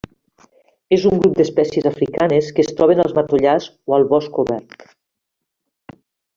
És 0.95 1.03
un 1.09 1.19
grup 1.23 1.35
d'espècies 1.39 1.89
africanes 1.89 2.49
que 2.57 2.65
es 2.67 2.73
troben 2.81 3.03
als 3.05 3.15
matollars 3.19 3.69
o 3.93 3.97
el 4.01 4.09
bosc 4.15 4.43
obert. 4.47 4.85